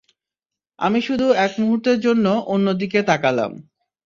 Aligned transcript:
আমি 0.79 0.99
শুধু 1.01 1.27
এক 1.45 1.51
মূহুর্তের 1.59 1.97
জন্য 1.99 2.25
অন্যদিকে 2.47 2.99
তাকালাম। 3.03 3.51